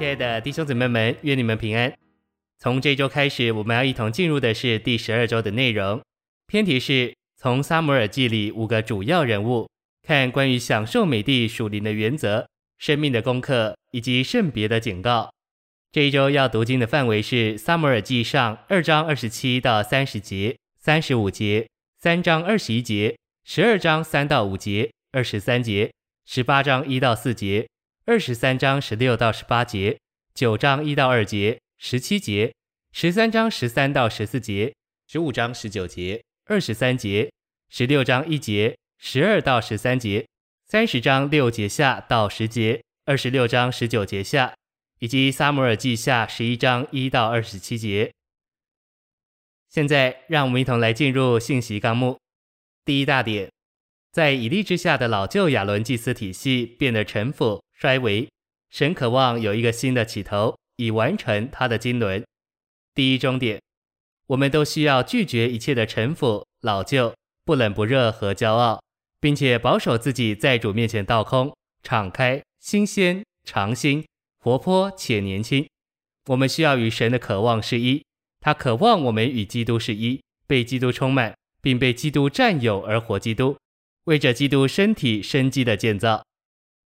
[0.00, 1.92] 亲爱的弟兄姊妹们，愿你们平安。
[2.58, 6.00] 从这周开始，我们要一同进入的是第十二周的内容。
[6.46, 9.68] 篇题是从撒母耳记里五个主要人物，
[10.02, 12.48] 看关于享受美地属灵的原则、
[12.78, 15.30] 生命的功课以及圣别的警告。
[15.92, 25.92] 这一周要读经的范围是撒母耳记上二章二十七到三十节、三十五节、三章二十一节、十二章三到五节、二十三节、
[26.24, 27.68] 十八章一到四节。
[28.10, 29.96] 二十三章十六到十八节，
[30.34, 32.52] 九章一到二节，十七节，
[32.90, 34.74] 十三章十三到十四节，
[35.06, 37.30] 十五章十九节，二十三节，
[37.68, 40.26] 十六章一节，十二到十三节，
[40.66, 44.56] 三十章六节下到十节，二十六章十九节下，
[44.98, 48.10] 以及撒母耳记下十一章一到二十七节。
[49.68, 52.18] 现在，让我们一同来进入信息纲目。
[52.84, 53.52] 第一大点，
[54.10, 57.62] 在以利之下的老旧亚伦祭司体系变得陈腐。
[57.80, 58.28] 衰微，
[58.68, 62.22] 神渴望有一个新的起头，以完成他的经纶。
[62.94, 63.58] 第一终点，
[64.26, 68.82] 我们都需要拒绝一切的陈腐、老旧、不冷不热和骄傲，
[69.18, 74.04] 并且保守自己在主面前倒空、敞开、新鲜、长新、
[74.40, 75.66] 活泼且年轻。
[76.26, 78.04] 我们需要与神的渴望是一，
[78.40, 83.56] 他渴望我们与基督是一，被基督充满，并被基督占有而活基督，
[84.04, 86.22] 为着基督身体生机的建造。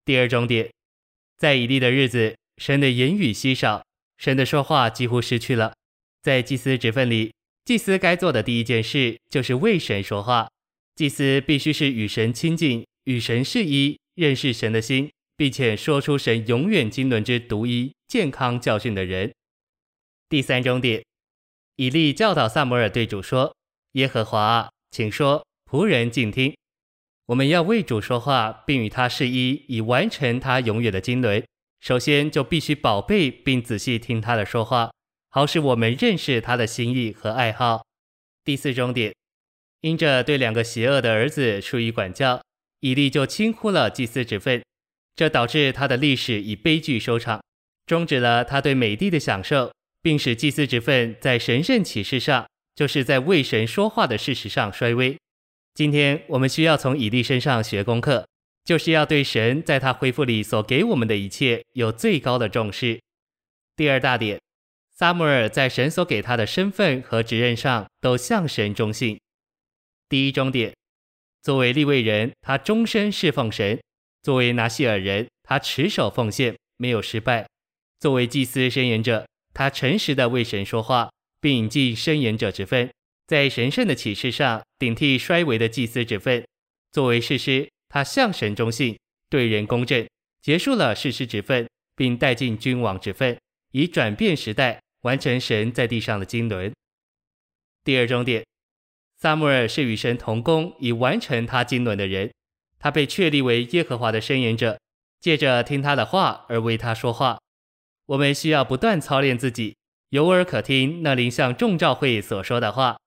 [0.05, 0.69] 第二终点，
[1.37, 3.85] 在以利的日子，神的言语稀少，
[4.17, 5.73] 神的说话几乎失去了。
[6.21, 10.49] 在祭司职分里，祭司该做的第一件事就是为神说话。
[10.95, 19.33] 祭司必须是与神亲近、与神是一、认识神的心，并且说出神永远经纶之独一健康教训的人。
[20.27, 21.03] 第三终点，
[21.77, 23.55] 以利教导撒母耳对主说
[23.93, 26.53] ：“耶和华，请说，仆人静听。”
[27.27, 31.43] 我们要为主说话，并与他示意，以完成他永远的经纶。
[31.79, 34.91] 首先就必须宝贝并仔细听他的说话，
[35.29, 37.85] 好使我们认识他的心意和爱好。
[38.43, 39.13] 第四终点，
[39.81, 42.41] 因着对两个邪恶的儿子疏于管教，
[42.81, 44.61] 以利就轻忽了祭司职分，
[45.15, 47.41] 这导致他的历史以悲剧收场，
[47.85, 49.71] 终止了他对美地的享受，
[50.01, 55.17] 并使祭司职分在神圣启示上，就是在为神说话的事实上衰微。
[55.73, 58.27] 今天我们需要从以利身上学功课，
[58.63, 63.01] 就是要对神在他恢复里所给我们的一切有最高的重视。
[63.75, 64.39] 第二大点，
[64.91, 69.19] 撒母耳在神所给他的身份和职任上都向神忠信。
[70.07, 70.75] 第一终点，
[71.41, 73.79] 作为利未人，他终身侍奉神；
[74.21, 77.47] 作为拿细耳人，他持守奉献，没有失败；
[77.99, 81.09] 作为祭司申言者，他诚实地为神说话，
[81.41, 82.91] 并尽申言者之分。
[83.25, 86.45] 在神圣的启示上顶替衰微的祭司职分，
[86.91, 88.97] 作为士师，他向神忠信，
[89.29, 90.07] 对人公正，
[90.41, 93.37] 结束了士师职分，并带进君王职分，
[93.71, 96.73] 以转变时代，完成神在地上的经纶。
[97.83, 98.45] 第二终点，
[99.17, 102.31] 撒母耳是与神同工，以完成他经纶的人，
[102.77, 104.77] 他被确立为耶和华的伸言者，
[105.21, 107.39] 借着听他的话而为他说话。
[108.07, 109.77] 我们需要不断操练自己，
[110.09, 112.97] 有耳可听那灵向众召会所说的话。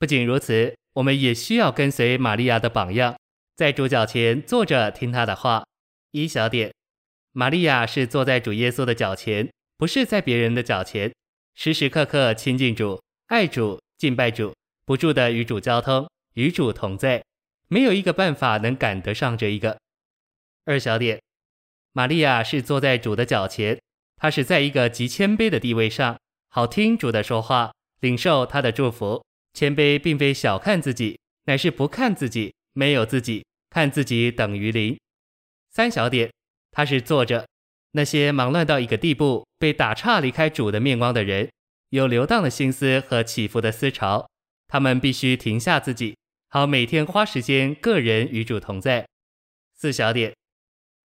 [0.00, 3.14] 不仅如此，我们也需要跟随玛利亚的榜样，
[3.54, 5.62] 在主脚前坐着听他的话。
[6.12, 6.72] 一小点，
[7.32, 11.12] 玛利亚是坐在主耶稣的脚前，不是在别人的脚前，
[11.54, 14.54] 时时刻刻亲近主、爱主、敬拜主，
[14.86, 17.22] 不住的与主交通，与主同在。
[17.68, 19.76] 没有一个办法能赶得上这一个。
[20.64, 21.20] 二小点，
[21.92, 23.78] 玛利亚是坐在主的脚前，
[24.16, 26.18] 她是在一个极谦卑的地位上，
[26.48, 29.22] 好听主的说话，领受他的祝福。
[29.52, 34.98] 谦卑并非小看自己，乃是不看自己，没有自己，看自己等于零。
[35.70, 36.30] 三小点，
[36.70, 37.46] 他是坐着。
[37.92, 41.50] 那些忙乱到一个地步，被打岔离开主的面光的人，
[41.88, 44.28] 有流荡的心思和起伏的思潮，
[44.68, 46.16] 他们必须停下自己，
[46.48, 49.06] 好每天花时间个人与主同在。
[49.74, 50.32] 四小点，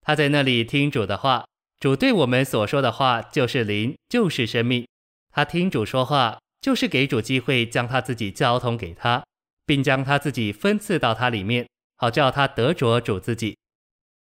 [0.00, 1.44] 他在那里听主的话，
[1.80, 4.86] 主对我们所说的话就是灵，就是生命。
[5.30, 6.38] 他听主说话。
[6.66, 9.24] 就是给主机会将他自己交通给他，
[9.64, 11.64] 并将他自己分赐到他里面，
[11.94, 13.56] 好叫他得着主自己。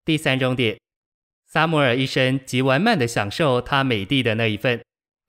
[0.06, 0.78] 第三终点，
[1.48, 4.80] 撒母耳一生极完满地享受他美地的那一份，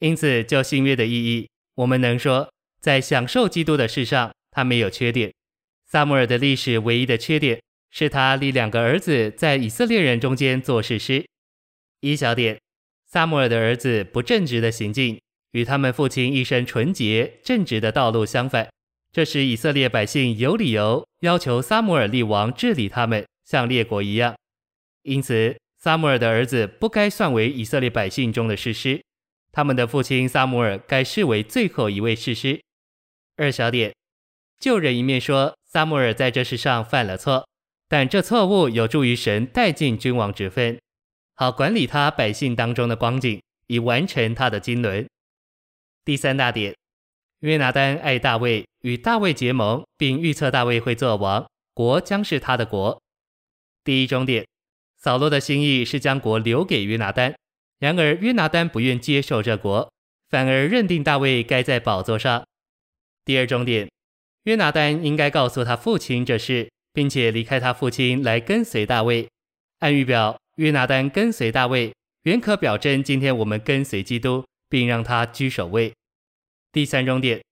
[0.00, 5.32] 因此就新约的意义，我们能说，在享受基督的事上，他没有缺点。
[5.86, 7.58] 撒母耳的历史唯一的缺点
[7.90, 11.24] 是他立两个儿子在以色列人中间做士师。
[12.00, 12.60] 一小点，
[13.06, 15.18] 撒母耳的儿子不正直的行径。
[15.52, 18.68] 与他们父亲一生纯洁正直的道路相反，
[19.12, 24.34] 这时以色列百姓有理由要求撒母耳立王治理他们，像列国一样。
[25.02, 29.02] 因此，撒母耳的儿子不该算为以色列百姓中的士师，
[29.50, 32.60] 他们的父亲撒母耳该视为最后一位士师。
[33.36, 33.94] 二小点，
[34.60, 37.48] 旧人一面说撒母耳在这事上犯了错，
[37.88, 40.78] 但这错误有助于神带进君王之分，
[41.36, 45.06] 好管理他百姓当中的光景，以完成他的经纶。
[46.08, 46.74] 第三大点，
[47.40, 52.98] 约拿单爱大卫，与大卫结盟，并预测大卫会做王，国将是他的国。
[53.84, 54.46] 第一中点。
[54.96, 57.34] 扫罗的心意是将国留给约拿单，
[57.78, 59.92] 然而约拿单不愿接受这国，
[60.30, 62.42] 反而认定大卫该在宝座上。
[63.26, 63.86] 第二终点，
[64.44, 69.28] 约拿单应该告诉他父亲这事，并且离开他父亲来跟随大卫。
[69.80, 75.92] 暗预表约拿单跟随大卫，原可表征今天我们跟随基督，并让他居首位。
[76.72, 77.42] 第三重点，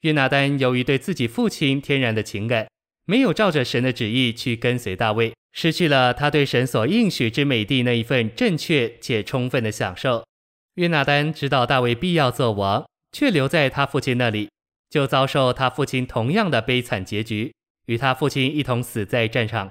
[0.00, 2.68] 约拿单由于对自己父亲天然的情感，
[3.04, 5.32] 没有照着神的旨意去跟随大卫。
[5.52, 10.26] 失去了他对神所应许之美地那一份正确且充分的享受。
[10.74, 14.50] 约拿单知道大卫必要做王，却留在他父亲那里，
[14.90, 17.54] 就遭受他父亲同样的悲惨结局，
[17.86, 19.70] 与他父亲一同死在战场。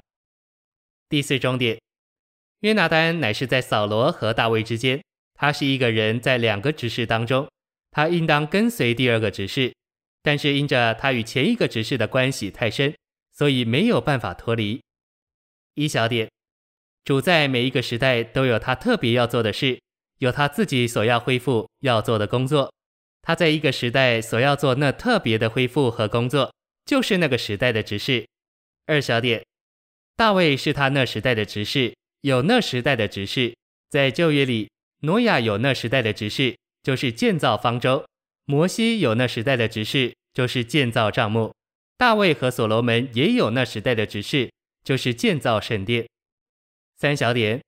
[1.10, 1.78] 第四重点，
[2.60, 5.02] 约拿单乃是在扫罗和大卫之间，
[5.34, 7.48] 他是一个人在两个执事当中，
[7.90, 9.74] 他应当跟随第二个执事，
[10.22, 12.94] 但是因着他与前一个执事的关系太深，
[13.32, 14.80] 所以没有办法脱离。
[15.74, 16.30] 一小点，
[17.04, 19.80] 主在每一个时代都有他特别要做的事，
[20.18, 22.72] 有他自己所要恢复要做的工作。
[23.22, 26.54] 他在一个时代所要做那特别的恢复和工作，
[26.84, 28.26] 就是那个时代的执事。
[28.86, 29.44] 二小点，
[30.14, 33.54] 大卫是他那时代的执事，有那时代的执事。
[33.90, 34.68] 在旧约里，
[35.04, 38.04] 挪亚有那时代的执事，就是建造方舟；
[38.44, 41.52] 摩西有那时代的执事，就是建造帐幕；
[41.96, 44.50] 大卫和所罗门也有那时代的执事。
[44.84, 46.06] 就是建造圣殿。
[46.98, 47.62] 三小点，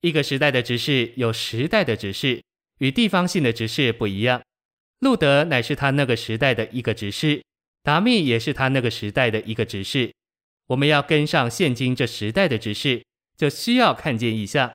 [0.00, 2.40] 一个时代的执事有时代的执事，
[2.78, 4.40] 与地方性的执事不一样。
[5.00, 7.42] 路德乃是他那个时代的一个执事，
[7.82, 10.12] 达密也是他那个时代的一个执事。
[10.68, 13.04] 我们要跟上现今这时代的执事，
[13.36, 14.72] 就需要看见异象。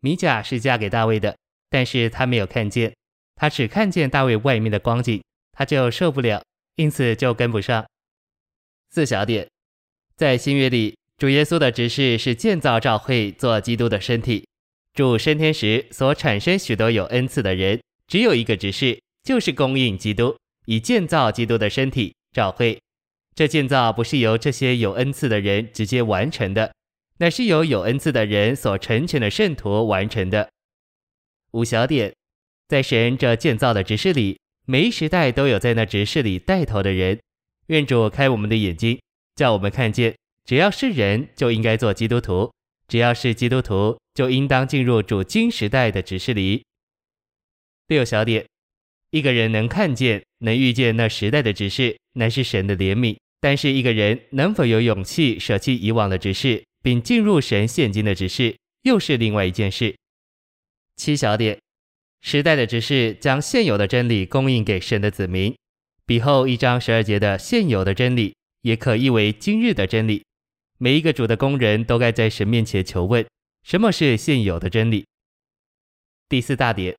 [0.00, 1.38] 米甲是嫁给大卫的，
[1.70, 2.92] 但是他没有看见，
[3.36, 5.22] 他只看见大卫外面的光景，
[5.52, 6.42] 他就受不了，
[6.74, 7.86] 因此就跟不上。
[8.90, 9.48] 四小点，
[10.16, 10.94] 在新约里。
[11.16, 14.48] 主耶稣的职事是建造教会，做基督的身体。
[14.94, 20.34] 主升天时所产生许多有恩赐的人，只有一个职事，就是供应基督，
[20.64, 22.80] 以建造基督的身体教会。
[23.34, 26.72] 这建造不是由这些有恩赐的人直接完成的，
[27.18, 30.48] 乃是由有恩赐的人所成全的圣徒完成的。
[31.52, 32.14] 五小点，
[32.68, 37.18] 在神这建造的职事里，每一时代都有在那职事里带头的人。
[37.66, 39.00] 愿主开我们的眼睛，
[39.34, 40.14] 叫我们看见。
[40.44, 42.50] 只要是人，就应该做基督徒；
[42.86, 46.64] 只要是基督徒，就应当进入主今时代的职事里。
[47.88, 48.46] 六小点，
[49.10, 59.96] 一个人能看见、能遇见那时代的职事，乃是神的怜悯；但是一个人能否有勇气舍弃以往的职事，并进入神现今的职事，又是另外一件事。
[61.00, 61.58] 七小点，
[62.20, 65.56] 时代的指示将现有的真理供应给神的子民。
[66.04, 70.22] 彼后一章十二节的现有的真理，也可译为今日的真理。
[70.76, 73.26] 每一个主的工人都该在神面前求问，
[73.62, 75.06] 什么是现有的真理。
[76.28, 76.94] 第四大点，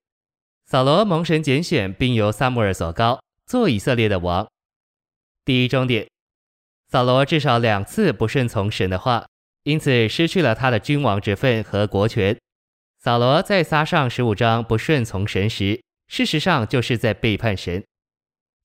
[0.66, 4.50] 扫罗蒙神拣选，并由撒母耳所膏，做以色列的王。
[5.46, 6.08] 第一中点，
[6.90, 9.28] 扫罗至少两次不顺从神的话，
[9.62, 12.36] 因此失去了他的君王职分和国权。
[13.04, 17.84] 扫罗在撒上十五章不顺从神时，事实上就是在背叛神。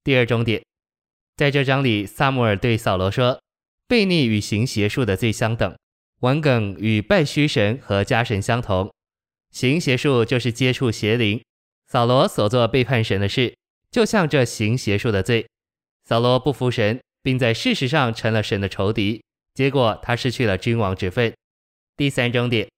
[0.05, 0.63] 第二终点，
[1.37, 3.41] 在这章里，撒母耳对扫罗说。
[3.89, 5.75] 悖逆与行邪术的罪相等，
[6.21, 8.93] 玩梗与拜虚神和家神相同。
[9.53, 11.43] 行邪术就是接触邪灵。
[11.87, 13.57] 扫罗所做背叛神的事，
[13.91, 15.47] 就像这行邪术的罪。
[16.05, 19.23] 扫罗不服神，并在事实上成了神的仇敌，
[19.55, 21.33] 结果他失去了君王之分。
[21.97, 22.69] 第三重点，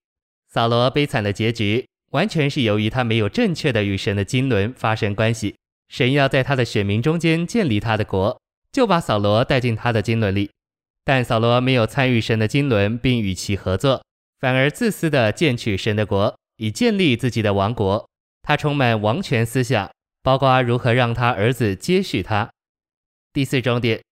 [0.50, 5.54] 扫罗悲惨的结局，完全是由于他没有正确的与神的经纶发生关系。
[5.88, 8.40] 神要在他的选民中间建立他的国，
[8.72, 10.50] 就把扫罗带进他的经纶里。
[11.04, 14.02] 但扫罗没有参与神的经纶，并与其合作，
[14.40, 18.06] 反而自私地建取神的国，以建立自己的王国。
[18.42, 19.90] 他充满王权思想，
[20.22, 22.50] 包括如何让他儿子接续他。
[23.32, 24.02] 第四重点，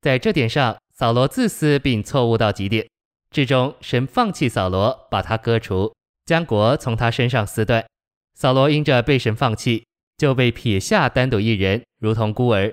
[0.00, 2.86] 在这点上，扫罗自私并错误到极点。
[3.30, 5.94] 至终，神放弃扫罗，把他割除，
[6.24, 7.86] 将国从他身上撕断。
[8.34, 9.84] 扫罗因着被神放弃，
[10.16, 12.72] 就被撇下单独一人，如同孤儿。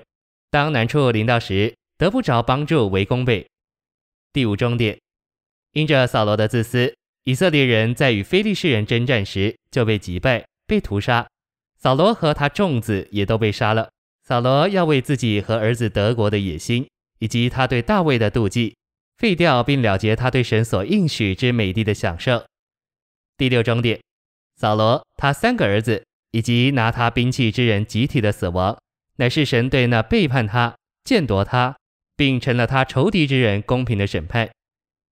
[0.50, 3.46] 当难处临到时，得不着帮助为弓背。
[4.32, 4.98] 第五终点，
[5.72, 11.28] 因着扫罗的自私，以色列人在与非利士人征战时就被击败、被屠杀，
[11.78, 13.90] 扫罗和他众子也都被杀了。
[14.24, 16.88] 扫罗要为自己和儿子德国的野心，
[17.20, 18.74] 以及他对大卫的妒忌，
[19.18, 22.44] 废掉并了结他对神所应许之美地的享受。
[23.36, 24.00] 第六终点，
[24.56, 28.78] 扫罗他三个儿子以及拿他兵器之人集体的死亡，
[29.16, 31.76] 乃是神对那背叛他、践夺他，
[32.16, 34.48] 并成了他仇敌之人公平的审判。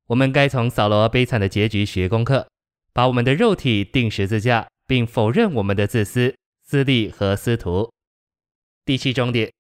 [0.07, 2.49] 我们该从扫罗悲惨的结局学功课，
[2.93, 7.93] 把我们的肉体钉十字架，并否认我们的自私、私利和私图。
[8.85, 9.53] 第七终点，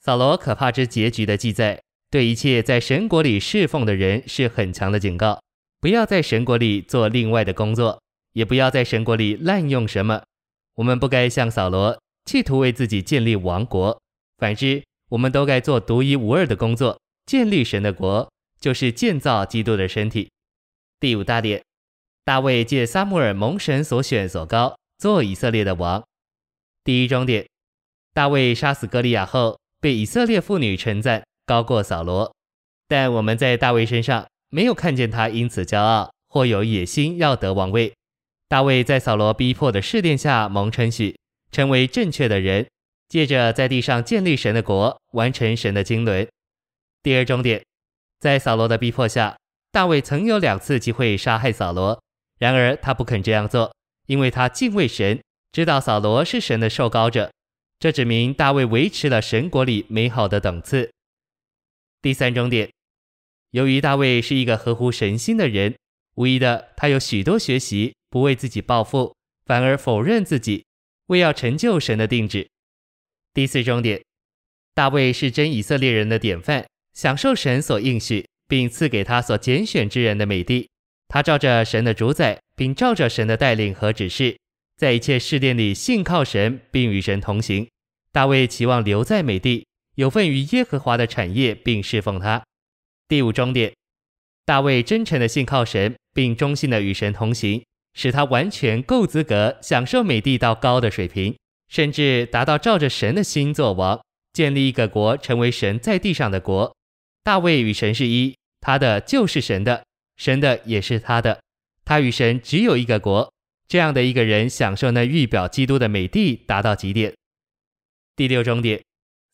[0.00, 1.82] 扫罗可怕之结局的记载，
[2.14, 5.42] 对一切在神国里侍奉的人是很强的警告：
[5.80, 8.00] 不要在神国里做另外的工作，
[8.34, 10.22] 也不要在神国里滥用什么。
[10.76, 13.98] 我们不该像扫罗，企图为自己建立王国；
[14.38, 18.30] 反之，我们都该做独一无二的工作，建立神的国，
[18.60, 20.30] 就是建造基督的身体。
[21.00, 21.64] 第五大点，
[22.24, 26.00] 大卫借撒母耳蒙神所选所膏，做以色列的王。
[26.84, 27.44] 第一终点。
[28.12, 32.34] 大卫杀死歌利亚后，被以色列妇女称赞高过扫罗，
[32.88, 37.92] 但我们在大卫身上没有看见他因此骄傲或有野心要得王位。
[38.48, 41.16] 大卫在扫罗逼迫的试炼下蒙称许，
[41.50, 42.66] 成为正确的人，
[43.08, 46.28] 借着在地上建立神的国，完成神的经纶。
[47.02, 47.62] 第二终点，
[48.20, 49.36] 在扫罗的逼迫下，
[49.72, 52.00] 大卫曾有两次机会杀害扫罗，
[52.38, 53.74] 然而他不肯这样做，
[54.06, 55.20] 因为他敬畏神，
[55.52, 57.30] 知道扫罗是神的受膏者。
[57.78, 60.90] 这指明大卫维持了神国里美好的等次。
[62.04, 62.70] 第三终点，
[63.52, 65.74] 由于大卫是一个合乎神心的人，
[66.16, 70.66] 无疑的他有许多学习，不为自己抱负，反而否认自己，
[71.06, 72.46] 为要成就神的定旨。
[73.32, 74.04] 第四终点，
[74.74, 80.68] 大卫是真以色列人的典范，享受神所应许并赐给他所拣选之人的美地。
[81.08, 84.36] 他照着神的主宰，并照着神的带领和指示，
[84.76, 87.66] 在一切试炼里信靠神，并与神同行。
[88.12, 92.44] 大卫期望留在美地，有份于耶和华的产业，并侍奉他。
[93.08, 93.72] 第五终点，
[94.44, 101.36] 大卫真诚的信靠神，并忠心的与神同行，使他完全够资格享受美地到高的水平，
[101.68, 104.00] 甚至达到照着神的心作王，
[104.32, 106.74] 建立一个国，成为神在地上的国。
[107.22, 109.84] 大卫与神是一，他的就是神的，
[110.16, 111.40] 神的也是他的，
[111.84, 113.32] 他与神只有一个国。
[113.66, 117.14] 这样的一个人享受那预表基督的美地，达到极点。
[118.14, 118.82] 第六终点，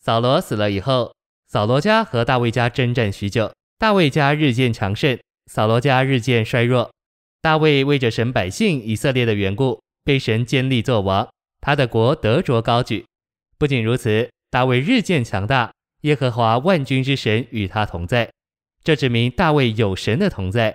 [0.02, 1.14] 扫罗死了以后，
[1.47, 6.90] 扫罗家和大卫家征战许久，大卫家日渐强盛，扫罗家日渐衰弱。
[7.42, 11.28] 大卫为着神百姓以色列的缘故，被神坚立作王，
[11.61, 13.04] 他的国得着高举。
[13.59, 18.30] 不仅如此，大卫日渐强大，耶和华万军之神与他同在，
[18.83, 20.75] 这指明大卫有神的同在。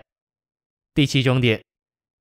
[0.94, 1.64] 第七终点，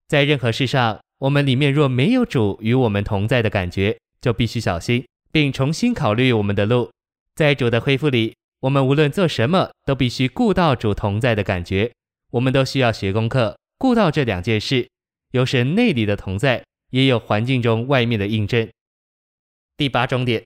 [0.09, 5.05] 在任何事上，我们里面若没有主与我们同在的感觉，就必须小心。
[5.33, 6.93] 并重新考虑我们的路，
[7.35, 11.93] 在主的恢复里，我们无论做什么都必须顾到主同在的感觉。
[12.31, 14.89] 我们都需要学功课，顾到这两件事，
[15.33, 18.69] 有神内里的同在，也有环境中外面的印证。
[19.77, 20.45] 第八终点，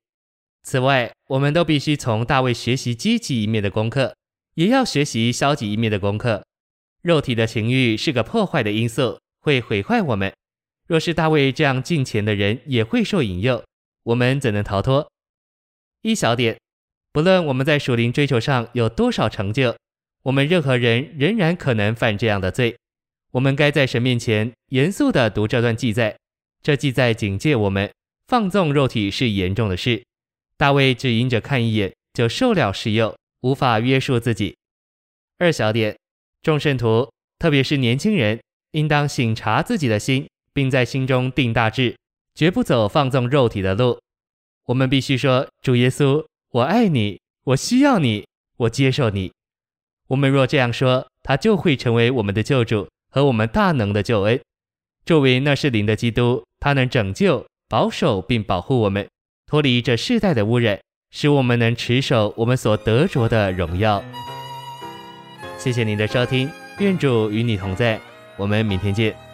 [0.63, 4.15] 此外，我们都必须从大卫学习积极一面的功课，
[4.55, 6.43] 也要学习消极一面的功课。
[7.03, 10.33] 肉体的情欲是个破坏的因素，会毁坏我们。
[10.87, 13.63] 若是大卫这样敬虔的人，也会受引诱。
[14.05, 15.11] 我们怎能逃脱？
[16.03, 16.59] 一小点，
[17.19, 19.75] 不论我们在属灵追求上有多少成就，
[20.23, 22.77] 我们任何人仍然可能犯这样的罪。
[23.33, 26.17] 我们该在神面前严肃地读这段记载。
[26.63, 27.91] 这记载警戒我们，
[28.29, 30.05] 放纵肉体是严重的事。
[30.57, 34.57] 大卫只因着看一眼就受了试诱，无法约束自己。
[35.39, 35.99] 二小点，
[36.41, 37.11] 众圣徒，
[37.41, 38.39] 特别是年轻人，
[38.71, 41.97] 应当省察自己的心，并在心中定大志。
[42.37, 43.99] 绝不走放纵肉体的路。
[44.67, 48.27] 我们必须说：“主耶稣，我爱你，我需要你，
[48.57, 49.33] 我接受你。”
[50.09, 54.41] 我们若这样说，他就会成为我们的救主和我们大能的救恩。
[55.05, 59.07] 作为那是灵的基督，他能拯救、保守并保护我们，
[59.47, 64.03] 脱离这世代的污染，使我们能持守我们所得着的荣耀。
[65.59, 68.01] 谢谢您的收听，愿主与你同在，
[68.39, 69.28] 我们明天见。